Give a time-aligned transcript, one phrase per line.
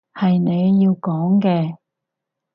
[0.15, 1.75] 係你要講嘅